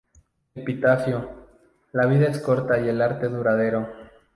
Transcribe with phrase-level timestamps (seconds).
[0.55, 1.29] Epitafio:
[1.91, 3.87] "La vida es corta, el arte duradero"